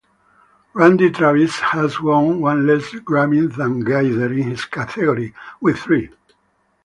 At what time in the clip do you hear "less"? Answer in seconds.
2.65-2.85